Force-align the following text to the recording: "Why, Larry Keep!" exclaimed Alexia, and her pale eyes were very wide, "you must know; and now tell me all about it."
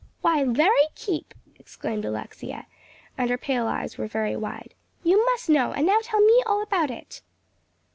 "Why, 0.21 0.41
Larry 0.41 0.87
Keep!" 0.95 1.35
exclaimed 1.59 2.05
Alexia, 2.05 2.65
and 3.19 3.29
her 3.29 3.37
pale 3.37 3.67
eyes 3.67 3.99
were 3.99 4.07
very 4.07 4.35
wide, 4.35 4.73
"you 5.03 5.23
must 5.25 5.47
know; 5.47 5.73
and 5.73 5.85
now 5.85 5.99
tell 6.01 6.21
me 6.21 6.41
all 6.47 6.63
about 6.63 6.89
it." 6.89 7.21